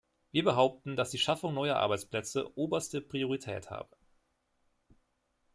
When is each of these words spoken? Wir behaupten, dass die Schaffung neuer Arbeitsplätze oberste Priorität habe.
Wir 0.31 0.43
behaupten, 0.43 0.95
dass 0.95 1.11
die 1.11 1.19
Schaffung 1.19 1.53
neuer 1.53 1.75
Arbeitsplätze 1.75 2.57
oberste 2.57 3.01
Priorität 3.01 3.69
habe. 3.69 3.95